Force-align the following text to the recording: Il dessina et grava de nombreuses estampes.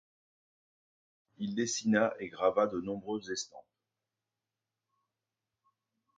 Il 1.37 1.53
dessina 1.53 2.11
et 2.17 2.27
grava 2.29 2.65
de 2.65 2.81
nombreuses 2.81 3.29
estampes. 3.29 3.67